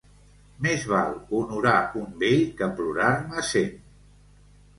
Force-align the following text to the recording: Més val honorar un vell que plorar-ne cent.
Més 0.65 0.85
val 0.91 1.11
honorar 1.39 1.73
un 1.99 2.07
vell 2.25 2.41
que 2.63 2.71
plorar-ne 2.81 3.45
cent. 3.53 3.79